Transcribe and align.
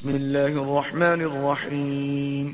بسم 0.00 0.08
اللہ 0.08 0.38
الرحمن 0.38 1.02
الرحیم۔ 1.02 2.52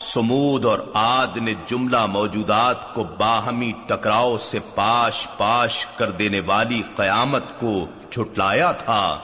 سمود 0.00 0.64
اور 0.64 0.78
آد 0.94 1.36
نے 1.36 1.54
جملہ 1.66 2.06
موجودات 2.06 2.94
کو 2.94 3.04
باہمی 3.04 3.72
ٹکراؤ 3.86 4.38
سے 4.38 4.58
پاش 4.74 5.28
پاش 5.36 5.86
کر 5.86 6.10
دینے 6.10 6.40
والی 6.40 6.82
قیامت 6.96 7.44
کو 7.60 7.86
جھٹلایا 8.10 8.72
تھا۔ 8.72 9.18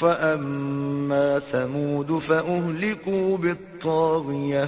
فأما 0.00 1.38
ثمود 1.50 2.10
فأهلكوا 2.26 3.36
بالطاغية۔ 3.40 4.64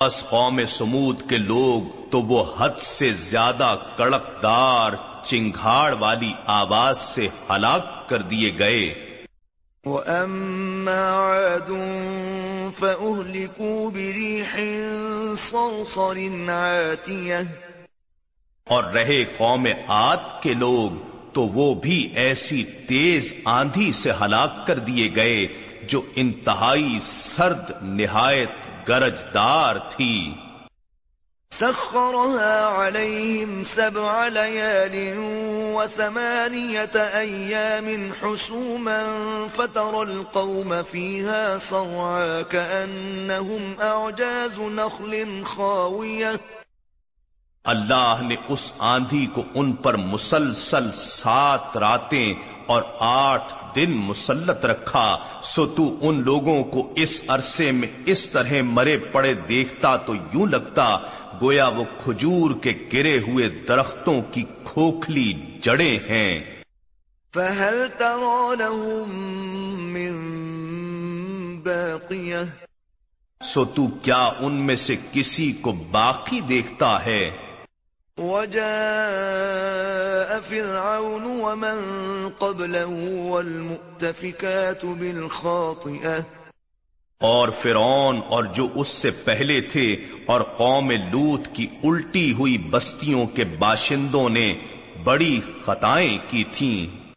اس 0.00 0.24
قوم 0.28 0.60
سمود 0.68 1.28
کے 1.28 1.38
لوگ 1.38 2.10
تو 2.10 2.22
وہ 2.22 2.44
حد 2.58 2.78
سے 2.78 3.12
زیادہ 3.12 3.76
کڑکدار 3.96 5.24
چنگھاڑ 5.24 5.94
والی 5.98 6.32
آواز 6.46 6.98
سے 6.98 7.28
ہلاک 7.50 8.08
کر 8.08 8.22
دیے 8.22 8.58
گئے۔ 8.58 8.94
وأما 9.84 11.10
عاد 11.10 11.70
فأهلكوا 12.80 13.90
بريح 13.90 14.56
صرصر 15.38 16.18
عاتية 16.48 17.42
اور 18.66 18.84
رہے 18.84 19.24
قوم 19.36 19.66
آد 19.86 20.42
کے 20.42 20.54
لوگ 20.54 20.90
تو 21.32 21.46
وہ 21.48 21.74
بھی 21.74 22.08
ایسی 22.14 22.64
تیز 22.64 23.32
آندھی 23.44 23.92
سے 23.92 24.12
ہلاک 24.20 24.66
کر 24.66 24.78
دیے 24.78 25.08
گئے 25.16 25.46
جو 25.82 26.02
انتہائی 26.16 26.98
سرد 27.02 27.70
نہایت 27.82 28.88
گرجدار 28.88 29.76
تھی۔ 29.90 30.32
سخرها 31.58 32.66
عليهم 32.66 33.64
سبع 33.64 34.28
ليال 34.28 35.14
وثمانية 35.76 36.90
أيام 36.96 38.12
حسوما 38.22 39.02
فترى 39.58 40.02
القوم 40.02 40.82
فيها 40.82 41.58
صرعا 41.58 42.42
كأنهم 42.42 43.76
أعجاز 43.80 44.58
نخل 44.60 45.44
خاوية 45.44 46.40
اللہ 47.64 48.20
نے 48.22 48.36
اس 48.48 48.72
آندھی 48.78 49.26
کو 49.26 49.44
ان 49.54 49.72
پر 49.72 49.96
مسلسل 49.96 50.90
سات 50.94 51.76
راتیں 51.76 52.34
اور 52.66 52.82
آٹھ 52.98 53.76
دن 53.76 53.92
مسلط 53.92 54.64
رکھا 54.64 55.18
سو 55.42 55.66
تو 55.66 55.96
ان 56.00 56.22
لوگوں 56.22 56.64
کو 56.64 56.92
اس 56.96 57.22
عرصے 57.28 57.72
میں 57.72 57.88
اس 58.06 58.26
طرح 58.26 58.62
مرے 58.62 58.98
پڑے 58.98 59.34
دیکھتا 59.34 59.96
تو 59.96 60.14
یوں 60.14 60.46
لگتا 60.46 60.98
گویا 61.42 61.68
وہ 61.68 61.84
کھجور 62.04 62.50
کے 62.62 62.88
گرے 62.92 63.18
ہوئے 63.18 63.48
درختوں 63.48 64.22
کی 64.32 64.44
کھوکھلی 64.64 65.32
جڑیں 65.60 65.98
ہیں۔ 66.08 66.62
فهل 67.34 67.88
من 69.90 70.18
باقية؟ 71.64 72.42
سو 73.40 73.64
تو 73.64 73.86
کیا 73.86 74.30
ان 74.40 74.66
میں 74.66 74.76
سے 74.76 74.96
کسی 75.12 75.52
کو 75.52 75.72
باقی 75.72 76.40
دیکھتا 76.40 77.04
ہے؟ 77.04 77.51
وجاء 78.22 80.38
فرعون 80.48 81.24
ومن 81.24 81.80
قبله 82.38 83.28
والمؤتفكات 83.28 84.84
بالخاطئة. 84.84 86.20
اور 87.18 87.48
فرعون 87.48 88.20
اور 88.28 88.44
جو 88.44 88.68
اس 88.74 88.88
سے 88.88 89.10
پہلے 89.10 89.60
تھے 89.60 89.96
اور 90.26 90.40
قوم 90.40 90.90
لوت 90.90 91.40
کی 91.52 91.66
الٹی 91.84 92.32
ہوئی 92.32 92.58
بستیوں 92.58 93.26
کے 93.26 93.44
باشندوں 93.44 94.28
نے 94.28 94.54
بڑی 95.04 95.40
خطائیں 95.64 96.18
کی 96.28 96.44
تھیں۔ 96.52 97.10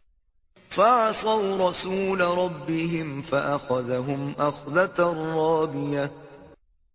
فعصوا 0.74 1.70
رسول 1.70 2.20
ربهم 2.20 3.20
فأخذهم 3.30 4.32
أخذة 4.38 5.36
رابية. 5.36 6.25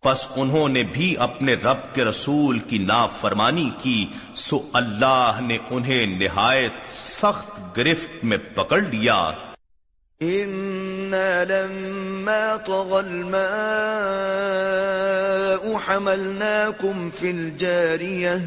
پس 0.03 0.27
انہوں 0.35 0.69
نے 0.69 0.83
بھی 0.83 1.17
اپنے 1.17 1.53
رب 1.53 1.95
کے 1.95 2.05
رسول 2.05 2.59
کی 2.59 2.77
نافرمانی 2.77 3.69
کی 3.77 4.05
سو 4.35 4.59
اللہ 4.73 5.39
نے 5.41 5.57
انہیں 5.69 6.05
نہایت 6.05 6.93
سخت 6.93 7.77
گرفت 7.77 8.25
میں 8.25 8.37
پکڑ 8.37 8.81
لیا۔ 8.81 9.31
إنا 10.21 11.43
لما 11.43 12.55
طغى 12.65 12.97
الماء 12.97 13.47
حملناكم 15.87 17.09
في 17.19 17.29
الجارية۔ 17.29 18.37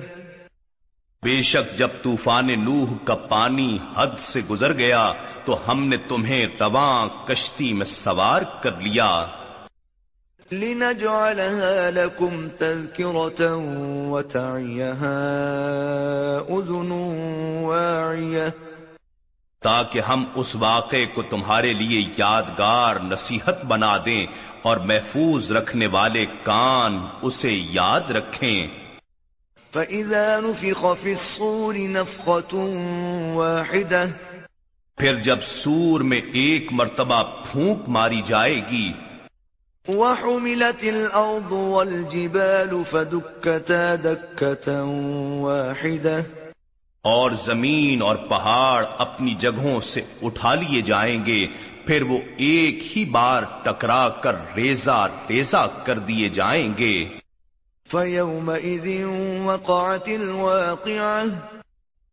بے 1.22 1.43
شک 1.43 1.78
جب 1.78 1.88
طوفان 2.03 2.64
نوح 2.64 2.94
کا 3.04 3.14
پانی 3.14 3.78
حد 3.97 4.19
سے 4.19 4.41
گزر 4.50 4.72
گیا 4.72 5.12
تو 5.44 5.59
ہم 5.69 5.87
نے 5.87 5.97
تمہیں 5.97 6.47
رواں 6.60 7.09
کشتی 7.26 7.72
میں 7.72 7.87
سوار 7.87 8.43
کر 8.62 8.81
لیا۔ 8.81 9.26
لنجعلها 10.53 11.91
لكم 11.91 12.49
تذكرة 12.49 13.56
وتعيها 14.10 15.19
أذن 16.50 16.91
واعية. 17.62 18.49
تاکہ 19.62 20.00
ہم 20.00 20.25
اس 20.34 20.56
واقعے 20.56 21.06
کو 21.06 21.22
تمہارے 21.22 21.72
لیے 21.72 22.10
یادگار 22.16 22.97
نصیحت 22.97 23.65
بنا 23.65 23.97
دیں 24.06 24.27
اور 24.62 24.77
محفوظ 24.77 25.53
رکھنے 25.53 25.87
والے 25.87 26.27
کان 26.43 26.99
اسے 27.22 27.61
یاد 27.71 28.11
رکھیں۔ 28.11 28.69
فإذا 29.72 30.41
نفخ 30.41 30.87
في 31.03 31.12
الصور 31.12 31.75
نفخة 31.75 32.56
واحدة 33.34 34.06
پھر 34.97 35.21
جب 35.21 35.38
سور 35.43 36.00
میں 36.00 36.21
ایک 36.32 36.72
مرتبہ 36.72 37.22
پھونک 37.22 37.88
ماری 37.88 38.22
جائے 38.25 38.61
گی 38.71 38.93
وحملت 39.88 40.82
الأرض 40.82 41.52
والجبال 41.52 42.82
فدكتا 42.90 43.94
دكة 43.94 44.72
واحدة. 45.40 46.20
اور 47.02 47.30
زمین 47.30 48.02
اور 48.02 48.16
پہاڑ 48.16 48.84
اپنی 48.98 49.34
جگہوں 49.34 49.80
سے 49.80 50.02
اٹھا 50.22 50.54
لیے 50.54 50.82
جائیں 50.82 51.26
گے 51.26 51.46
پھر 51.86 52.02
وہ 52.02 52.18
ایک 52.36 52.96
ہی 52.96 53.04
بار 53.04 53.42
ٹکرا 53.62 54.08
کر 54.08 54.36
ریزا 54.56 55.06
ریزا 55.08 55.66
کر 55.66 55.98
دیے 55.98 56.28
جائیں 56.28 56.72
گے۔ 56.78 57.08
فيومئذ 57.90 58.88
وقعت 59.44 60.08
الواقعة 60.08 61.25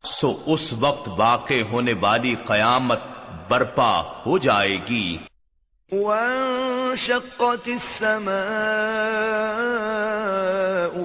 سو 0.03 0.43
اس 0.45 0.73
وقت 0.73 1.09
واقع 1.17 1.61
ہونے 1.71 1.93
والی 2.01 2.35
قیامت 2.45 2.99
برپا 3.47 4.01
ہو 4.25 4.37
جائے 4.37 4.77
گی۔ 4.89 5.17
وانشقت 5.91 7.67
السماء 7.67 8.39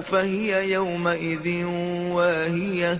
فهي 0.09 0.71
يومئذ 0.71 1.63
واهية. 2.11 2.93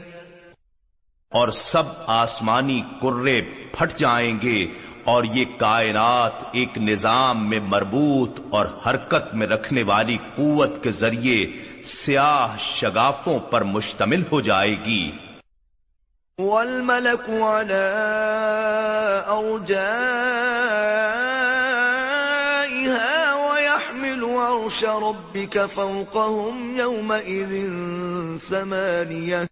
اور 1.30 1.50
سب 1.50 1.84
آسمانی 2.08 2.82
کرے 3.02 3.42
پھٹ 3.78 3.98
جائیں 3.98 4.42
گے 4.42 4.68
اور 5.04 5.24
یہ 5.24 5.46
کائنات 5.58 6.44
ایک 6.52 6.78
نظام 6.78 7.50
میں 7.50 7.60
مربوط 7.60 8.40
اور 8.50 8.66
حرکت 8.86 9.34
میں 9.34 9.48
رکھنے 9.48 9.84
والی 9.84 10.18
قوت 10.36 10.84
کے 10.84 10.92
ذریعے 10.92 11.46
سیاہ 11.84 12.58
شگافوں 12.60 13.40
پر 13.40 13.64
مشتمل 13.64 14.24
ہو 14.32 14.42
جائے 14.42 14.76
گی۔ 14.86 15.12
والملك 16.38 17.30
على 17.30 17.88
عرش 24.78 24.84
ربك 24.84 25.66
فوقهم 25.74 26.76
يومئذ 26.80 27.66
ثمانية. 28.50 29.46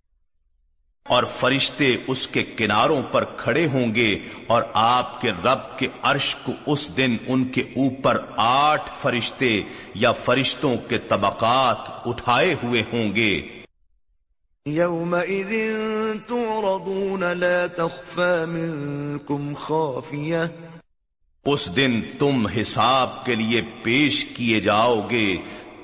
اور 1.03 1.23
فرشتے 1.23 1.97
اس 2.07 2.27
کے 2.27 2.43
کناروں 2.43 3.01
پر 3.11 3.25
کھڑے 3.37 3.67
ہوں 3.67 3.95
گے 3.95 4.19
اور 4.47 4.63
آپ 4.73 5.21
کے 5.21 5.31
رب 5.31 5.79
کے 5.79 5.87
عرش 6.01 6.35
کو 6.35 6.51
اس 6.65 6.97
دن 6.97 7.17
ان 7.27 7.45
کے 7.45 7.61
اوپر 7.61 8.25
آٹھ 8.37 8.91
فرشتے 9.01 9.61
یا 9.93 10.11
فرشتوں 10.11 10.77
کے 10.89 10.97
طبقات 10.97 12.07
اٹھائے 12.07 12.55
ہوئے 12.63 12.83
ہوں 12.93 13.15
گے۔ 13.15 13.41
يومئذ 14.67 15.53
تعرضون 16.27 17.23
لا 17.37 17.67
تخفى 17.67 18.45
منكم 18.47 19.53
خافية. 19.55 20.74
اس 21.45 21.75
دن 21.75 22.01
تم 22.19 22.47
حساب 22.47 23.25
کے 23.25 23.35
لیے 23.35 23.61
پیش 23.83 24.25
کیے 24.25 24.59
جاؤ 24.59 25.07
گے 25.09 25.37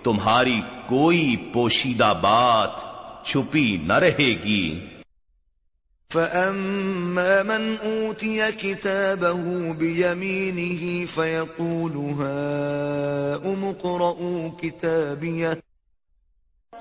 تمہاری 0.03 0.61
کوئی 0.85 1.35
پوشیدہ 1.53 2.13
بات 2.21 2.69
چھپی 3.25 3.77
نہ 3.83 3.93
رہے 3.93 4.35
گی۔ 4.43 4.85
فَأَمَّا 6.13 7.43
مَنْ 7.43 7.83
أُوتِيَ 7.83 8.43
كِتَابَهُ 8.57 9.73
بِيَمِينِهِ 9.77 11.05
فَيَقُولُ 11.13 11.97
اقْرَءُوا 13.45 14.61
كِتَابِيَهْ۔ 14.61 15.55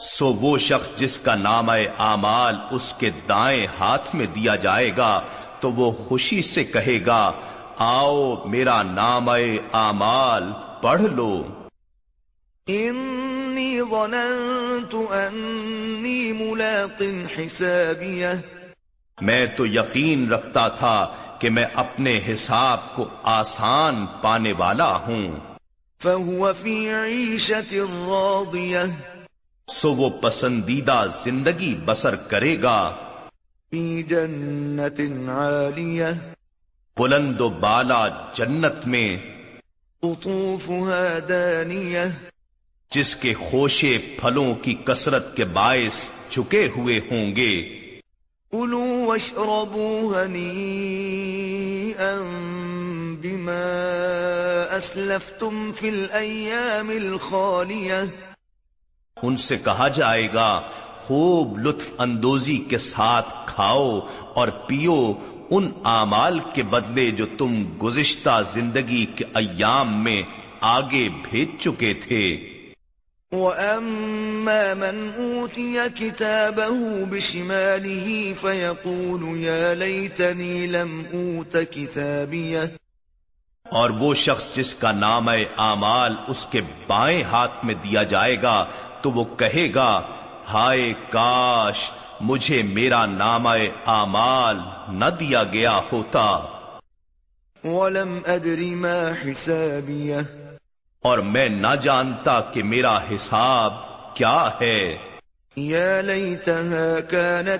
سو 0.00 0.26
وہ 0.26 0.58
شخص 0.58 0.96
جس 0.96 1.18
کا 1.18 1.34
نام 1.34 1.70
اعمال 1.98 2.56
اس 2.70 2.94
کے 2.98 3.10
دائیں 3.28 3.66
ہاتھ 3.80 4.14
میں 4.14 4.26
دیا 4.26 4.56
جائے 4.56 4.90
گا 4.96 5.22
تو 5.60 5.72
وہ 5.72 5.90
خوشی 5.90 6.42
سے 6.42 6.64
کہے 6.64 6.98
گا 7.06 7.32
آؤ 7.82 8.44
میرا 8.44 8.82
نام 8.82 9.28
اعمال 9.72 10.42
پڑھ 10.82 11.02
لو۔ 11.02 11.44
انی 12.66 13.80
ظننت 13.80 14.94
انی 14.94 16.32
ملاق 16.32 17.02
حسابیہ 17.38 18.26
میں 19.20 19.46
تو 19.56 19.66
یقین 19.66 20.32
رکھتا 20.32 20.68
تھا 20.68 21.14
کہ 21.38 21.50
میں 21.50 21.64
اپنے 21.74 22.20
حساب 22.28 22.96
کو 22.96 23.08
آسان 23.22 24.06
پانے 24.22 24.52
والا 24.52 24.96
ہوں۔ 24.96 25.38
فهو 26.02 26.52
في 26.62 26.88
عيشة 26.88 27.84
راضية۔ 28.08 28.86
سو 29.68 29.94
وہ 29.94 30.10
پسندیدہ 30.10 31.06
زندگی 31.24 31.74
بسر 31.84 32.16
کرے 32.16 32.62
گا۔ 32.62 32.94
في 33.70 34.02
جنة 34.02 35.28
عالية۔ 35.28 36.32
بلند 36.96 37.40
و 37.40 37.48
بالا 37.48 38.08
جنت 38.34 38.86
میں 38.86 39.16
قطوفها 40.00 41.18
دانية 41.28 42.08
جس 42.90 43.16
کے 43.16 43.34
خوشے 43.34 43.98
پھلوں 44.20 44.54
کی 44.54 44.74
کثرت 44.84 45.36
کے 45.36 45.44
باعث 45.44 46.08
چکے 46.28 46.68
ہوئے 46.76 46.98
ہوں 46.98 47.36
گے۔ 47.36 47.76
كلوا 48.50 49.06
واشربوا 49.06 50.24
هنيئا 50.24 50.80
بما 53.22 53.66
أسلفتم 54.76 55.72
في 55.76 55.88
الأيام 55.88 56.88
الخالية۔ 56.88 58.04
ان 59.22 59.36
سے 59.36 59.56
کہا 59.56 59.88
جائے 59.88 60.28
گا 60.34 60.60
خوب 61.00 61.58
لطف 61.58 61.86
اندوزی 61.98 62.56
کے 62.56 62.78
ساتھ 62.78 63.28
کھاؤ 63.46 64.00
اور 64.34 64.48
پیو 64.48 65.12
ان 65.50 65.70
اعمال 65.84 66.38
کے 66.54 66.62
بدلے 66.62 67.10
جو 67.10 67.26
تم 67.38 67.78
گزشتہ 67.82 68.42
زندگی 68.52 69.06
کے 69.06 69.24
ایام 69.34 70.04
میں 70.04 70.22
آگے 70.60 71.08
بھیج 71.30 71.48
چکے 71.58 71.94
تھے۔ 71.94 72.48
وَأَمَّا 73.32 74.74
مَنْ 74.74 75.16
أُوتِيَ 75.16 75.80
كِتَابَهُ 75.94 77.04
بِشِمَالِهِ 77.10 78.32
فَيَقُولُ 78.40 79.36
يَا 79.36 79.74
لَيْتَنِي 79.74 80.66
لَمْ 80.66 81.04
أُوتَ 81.12 81.58
كِتَابِيَهْ۔ 81.70 82.66
اور 83.70 83.90
وہ 83.90 84.14
شخص 84.14 84.44
جس 84.54 84.74
کا 84.74 84.92
نام 84.92 85.28
اعمال 85.58 86.14
اس 86.28 86.46
کے 86.46 86.60
بائیں 86.86 87.22
ہاتھ 87.22 87.64
میں 87.64 87.74
دیا 87.74 88.02
جائے 88.02 88.42
گا 88.42 88.66
تو 89.00 89.10
وہ 89.10 89.24
کہے 89.24 89.74
گا 89.74 90.02
ہائے 90.52 90.94
کاش 91.10 91.90
مجھے 92.20 92.62
میرا 92.62 93.06
نام 93.06 93.46
اعمال 93.86 94.58
نہ 94.88 95.04
دیا 95.04 95.44
گیا 95.44 95.80
ہوتا۔ 95.92 96.38
وَلَمْ 97.64 98.28
أَدْرِ 98.28 98.74
مَا 98.74 99.10
حِسَابِيَهْ۔ 99.26 100.24
اور 101.02 101.18
میں 101.18 101.48
نہ 101.48 101.76
جانتا 101.82 102.40
کہ 102.40 102.62
میرا 102.62 102.98
حساب 102.98 103.74
کیا 104.14 104.50
ہے۔ 104.60 104.96
یا 105.56 106.00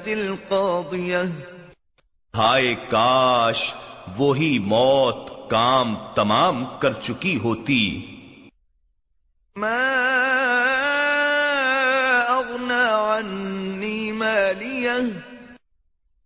القاضیہ۔ 0.06 1.16
ہائے 2.34 2.74
کاش 2.74 3.74
وہی 4.16 4.58
موت 4.58 5.50
کام 5.50 5.94
تمام 6.14 6.64
کر 6.78 6.92
چکی 6.92 7.38
ہوتی۔ 7.38 8.06
ما 9.56 9.76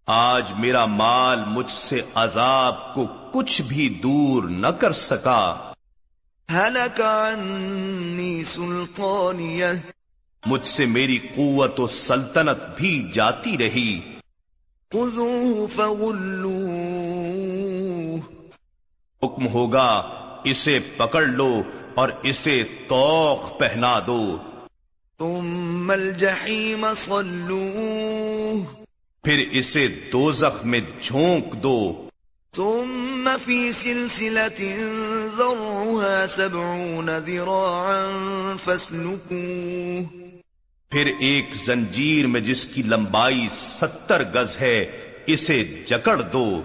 آج 0.06 0.52
میرا 0.58 0.86
مال 0.86 1.44
مجھ 1.46 1.70
سے 1.70 2.00
عذاب 2.14 2.94
کو 2.94 3.06
کچھ 3.32 3.62
بھی 3.62 3.88
دور 3.88 4.42
نہ 4.42 4.66
کر 4.66 4.92
سکا۔ 4.92 5.72
هلك 6.52 7.00
عني 7.00 8.44
سلطانیہ۔ 8.44 9.66
مجھ 10.46 10.66
سے 10.66 10.86
میری 10.86 11.18
قوت 11.18 11.80
و 11.80 11.86
سلطنت 11.86 12.76
بھی 12.76 13.10
جاتی 13.12 13.58
رہی۔ 13.58 14.00
خذوه 14.92 15.64
فغلوه 15.74 16.54
حکم 19.22 19.48
ہوگا 19.48 20.02
اسے 20.44 20.78
پکڑ 20.96 21.22
لو 21.22 21.62
اور 21.94 22.08
اسے 22.22 22.64
توق 22.88 23.58
پہنا 23.58 24.00
دو۔ 24.06 24.38
ثم 25.18 25.90
الجحیم 25.90 26.86
صلوه. 26.96 28.84
پھر 29.24 29.44
اسے 29.52 29.88
دوزخ 30.12 30.64
میں 30.64 30.80
جھونک 31.00 31.62
دو۔ 31.62 32.08
ثم 32.56 33.30
في 33.44 33.72
سلسلة 33.72 34.64
ذرعها 35.36 36.24
سبعون 36.28 37.08
ذراعا 37.26 38.56
فاسلكوه. 38.64 40.18
پھر 40.90 41.12
ایک 41.20 41.54
زنجیر 41.54 42.26
میں 42.26 42.40
جس 42.40 42.66
کی 42.66 42.82
لمبائی 42.82 43.48
ستر 43.50 44.22
گز 44.34 44.56
ہے 44.56 44.84
اسے 45.26 45.82
جکڑ 45.86 46.20
دو۔ 46.20 46.62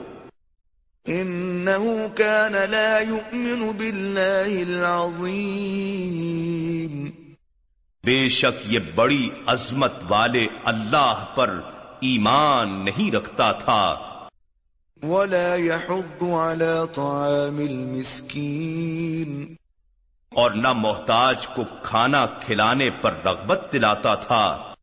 انه 1.05 2.07
كان 2.15 2.71
لا 2.71 3.00
يؤمن 3.00 3.71
بالله 3.77 4.69
العظيم 4.69 7.09
بے 8.03 8.29
شک 8.29 8.72
یہ 8.74 8.79
بڑی 8.96 9.29
عظمت 9.46 9.94
والے 10.10 10.48
اللہ 10.63 11.25
پر 11.36 11.60
ایمان 12.00 12.86
نہیں 12.86 13.15
رکھتا 13.15 13.51
تھا۔ 13.51 14.00
ولا 15.03 15.56
يحض 15.56 16.24
على 16.24 16.94
طعام 16.96 17.58
المسكين۔ 17.58 19.56
اور 20.29 20.51
نہ 20.51 20.74
محتاج 20.74 21.48
کو 21.48 21.63
کھانا 21.84 22.25
کھلانے 22.25 22.89
پر 22.89 23.13
رغبت 23.25 23.70
دلاتا 23.74 24.15
تھا۔ 24.15 24.74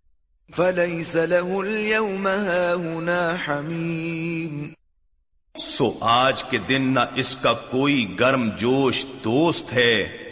فليس 0.57 1.17
له 1.17 1.57
اليوم 1.59 2.29
هاهنا 2.29 3.35
حميم۔ 3.49 4.69
سو 5.59 5.99
آج 6.01 6.45
کے 6.45 6.59
دن 6.59 6.95
نہ 6.95 7.01
اس 7.15 7.37
کا 7.37 7.53
کوئی 7.53 8.17
گرم 8.21 8.49
جوش 8.57 9.07
دوست 9.25 9.73
ہے۔ 9.73 10.26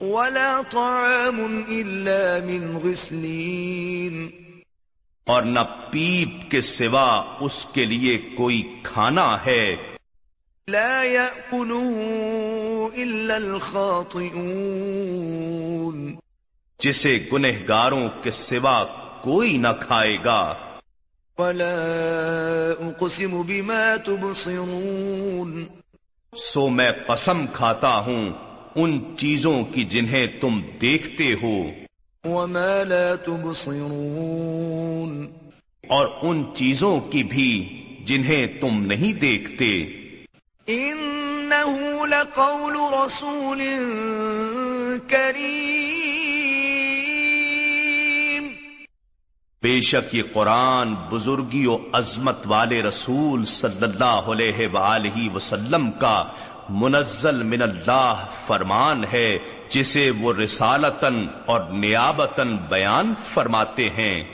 ولا 0.00 0.60
طعام 0.70 1.62
الا 1.68 2.38
من 2.44 2.76
غسلين. 2.76 4.28
اور 5.24 5.42
نہ 5.42 5.58
پیپ 5.90 6.50
کے 6.50 6.60
سوا 6.60 7.36
اس 7.40 7.66
کے 7.66 7.84
لیے 7.84 8.30
کوئی 8.36 8.74
کھانا 8.82 9.46
ہے۔ 9.46 9.76
لا 10.68 11.02
يأكله 11.02 11.96
إلا 12.94 13.34
الخاطئون. 13.34 16.14
جسے 16.78 17.28
گنہگاروں 17.32 18.08
کے 18.22 18.30
سوا 18.30 18.84
کوئی 19.22 19.56
نہ 19.56 19.68
کھائے 19.80 20.16
گا۔ 20.24 20.54
ولا 21.38 22.88
أقسم 22.88 23.42
بما 23.42 23.96
تبصرون. 24.04 25.64
سو 26.36 26.68
میں 26.68 26.92
قسم 27.06 27.46
کھاتا 27.46 27.96
ہوں۔ 27.96 28.47
ان 28.78 29.16
چیزوں 29.16 29.64
کی 29.64 29.84
جنہیں 29.84 30.26
تم 30.40 30.60
دیکھتے 30.80 31.34
ہو۔ 31.42 31.70
وما 32.24 32.82
لا 32.88 33.14
تبصرون۔ 33.14 35.26
اور 35.88 36.08
ان 36.22 36.44
چیزوں 36.54 37.00
کی 37.00 37.22
بھی 37.22 37.82
جنہیں 38.00 38.46
تم 38.60 38.82
نہیں 38.82 39.12
دیکھتے۔ 39.12 39.86
انه 40.66 42.08
لقول 42.08 42.72
رسول 42.72 43.62
کریم 45.08 45.88
بے 49.62 49.80
شک 49.80 50.14
یہ 50.14 50.22
قرآن 50.32 50.94
بزرگی 50.94 51.66
و 51.66 51.78
عظمت 51.92 52.46
والے 52.46 52.82
رسول 52.82 53.44
صلی 53.44 53.82
اللہ 53.82 54.04
علیہ 54.04 54.66
وآلہ 54.72 55.34
وسلم 55.34 55.90
کا 55.90 56.24
منزل 56.68 57.42
من 57.42 57.62
اللہ 57.62 58.24
فرمان 58.46 59.04
ہے 59.12 59.38
جسے 59.70 60.10
وہ 60.10 60.32
رسالتن 60.32 61.26
اور 61.46 61.60
نیابتن 61.60 62.56
بیان 62.56 63.14
فرماتے 63.24 63.90
ہیں۔ 63.90 64.24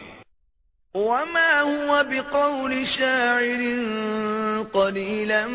وما 0.95 1.63
هو 1.63 2.03
بقول 2.11 2.85
شاعر 2.85 3.63
قليلا 4.73 5.47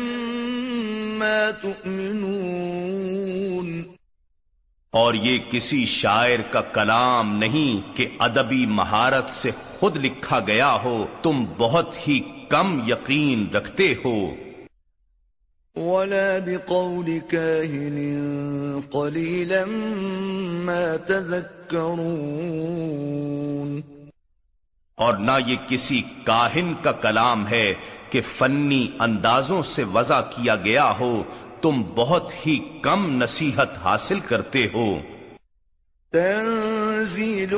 ما 1.18 1.50
تؤمنون۔ 1.62 3.82
اور 4.90 5.14
یہ 5.14 5.38
کسی 5.50 5.86
شاعر 5.86 6.38
کا 6.50 6.60
کلام 6.60 7.38
نہیں 7.38 7.96
کہ 7.96 8.08
ادبی 8.18 8.66
مہارت 8.66 9.30
سے 9.30 9.50
خود 9.50 9.96
لکھا 9.96 10.38
گیا 10.46 10.72
ہو 10.72 11.06
تم 11.22 11.44
بہت 11.56 12.08
ہی 12.08 12.20
کم 12.48 12.80
یقین 12.88 13.54
رکھتے 13.54 13.94
ہو۔ 14.04 14.34
ولا 15.76 16.38
بقول 16.38 17.18
كاهن 17.30 18.80
قليلا 18.90 19.64
ما 20.64 20.96
تذكرون. 21.06 23.80
اور 24.94 25.16
نہ 25.16 25.32
یہ 25.46 25.56
کسی 25.68 26.02
کاہن 26.24 26.72
کا 26.82 26.92
کلام 26.92 27.48
ہے 27.48 27.74
کہ 28.10 28.20
فنی 28.36 28.88
اندازوں 28.98 29.62
سے 29.62 29.84
وضع 29.84 30.20
کیا 30.20 30.56
گیا 30.56 30.92
ہو 31.00 31.22
تم 31.62 31.82
بہت 31.94 32.32
ہی 32.46 32.58
کم 32.82 33.22
نصیحت 33.22 33.68
حاصل 33.84 34.20
کرتے 34.20 34.66
ہو۔ 34.74 34.98
تنزیل 36.12 37.54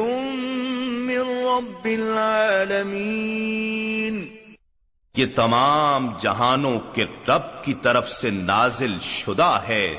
من 0.81 1.29
رب 1.29 1.85
العالمین۔ 1.85 4.42
یہ 5.17 5.27
تمام 5.35 6.15
جہانوں 6.21 6.79
کے 6.93 7.05
رب 7.29 7.65
کی 7.65 7.75
طرف 7.75 8.11
سے 8.11 8.31
نازل 8.31 8.97
شدہ 9.01 9.61
ہے۔ 9.69 9.97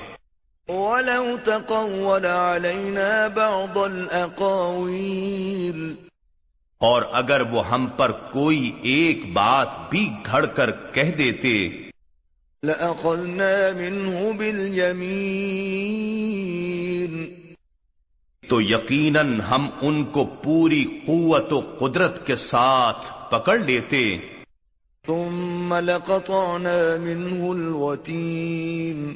ولو 0.68 1.38
تقول 1.44 2.26
علينا 2.26 3.28
بعض 3.34 3.78
الأقاويل۔ 3.78 5.96
اور 6.78 7.04
اگر 7.12 7.42
وہ 7.42 7.70
ہم 7.70 7.88
پر 7.98 8.12
کوئی 8.12 8.72
ایک 8.82 9.34
بات 9.34 9.90
بھی 9.90 10.10
گھڑ 10.32 10.46
کر 10.46 10.72
کہہ 10.72 11.04
دیتے۔ 11.04 11.70
لأخذنا 12.64 13.52
منه 13.76 14.38
باليمين۔ 14.38 17.34
تو 18.48 18.62
یقیناً 18.62 19.42
ہم 19.42 19.70
ان 19.82 20.04
کو 20.04 20.26
پوری 20.26 21.00
قوت 21.06 21.54
و 21.54 21.62
قدرت 21.80 22.28
کے 22.28 22.36
ساتھ 22.36 23.32
پکڑ 23.32 23.58
لیتے۔ 23.58 24.18
ثم 25.08 25.74
لقطعنا 25.74 26.96
منه 27.00 27.60
الوتين. 27.60 29.14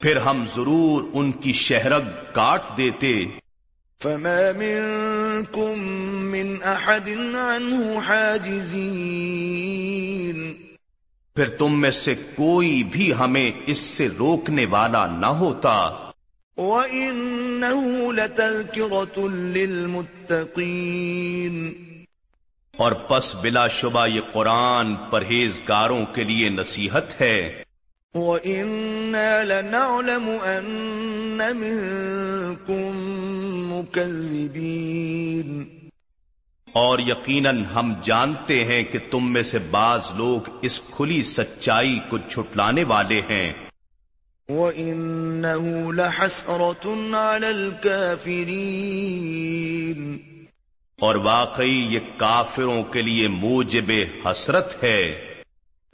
پھر 0.00 0.16
ہم 0.16 0.44
ضرور 0.54 1.04
ان 1.12 1.32
کی 1.32 1.52
شہرگ 1.52 2.02
کاٹ 2.32 2.76
دیتے۔ 2.76 3.24
فما 4.02 4.40
منكم 4.56 6.26
من 6.26 6.56
أحد 6.64 7.08
عنه 7.34 7.98
حاجزين 8.06 10.52
پھر 11.34 11.48
تم 11.48 11.80
میں 11.80 11.90
سے 11.90 12.14
کوئی 12.14 12.82
بھی 12.82 13.14
ہمیں 13.14 13.50
اس 13.66 13.78
سے 13.78 14.08
روکنے 14.18 14.66
والا 14.66 15.06
نہ 15.06 15.26
ہوتا۔ 15.26 15.90
وَإِنَّهُ 16.56 18.12
لَتَذْكِرَةٌ 18.12 19.30
لِّلْمُتَّقِينَ. 19.30 21.85
اور 22.76 22.92
پس 22.92 23.34
بلا 23.34 23.68
شبہ 23.68 24.06
یہ 24.06 24.20
قرآن 24.32 24.96
پرہیزگاروں 24.96 26.06
کے 26.06 26.24
لیے 26.24 26.48
نصیحت 26.48 27.20
ہے۔ 27.20 27.62
وَإِنَّا 28.14 29.42
لَنَعْلَمُ 29.42 30.30
أَنَّ 30.30 31.54
مِنكُم 31.54 33.72
مُكَذِّبِينَ۔ 33.72 35.62
اور 36.72 36.98
یقیناً 36.98 37.64
ہم 37.64 37.94
جانتے 38.02 38.64
ہیں 38.64 38.82
کہ 38.82 38.98
تم 39.10 39.32
میں 39.32 39.42
سے 39.42 39.58
بعض 39.58 40.12
لوگ 40.16 40.48
اس 40.62 40.80
کھلی 40.80 41.22
سچائی 41.22 42.00
کو 42.08 42.18
چھٹلانے 42.18 42.84
والے 42.84 43.20
ہیں۔ 43.20 43.52
وَإِنَّهُ 44.48 45.92
لَحَسْرَةٌ 45.92 47.14
عَلَى 47.14 47.48
الْكَافِرِينَ۔ 47.48 50.35
اور 51.00 51.14
واقعی 51.14 51.70
یہ 51.70 52.00
کافروں 52.16 52.82
کے 52.82 53.02
لیے 53.02 53.28
موجب 53.28 53.92
حسرت 54.26 54.82
ہے۔ 54.82 55.34